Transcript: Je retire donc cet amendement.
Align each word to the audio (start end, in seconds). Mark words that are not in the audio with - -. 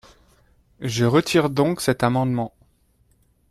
Je 0.79 1.05
retire 1.05 1.51
donc 1.51 1.79
cet 1.79 2.01
amendement. 2.01 2.55